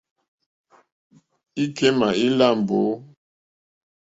[1.63, 2.79] Íkémà ílâ mbǒ.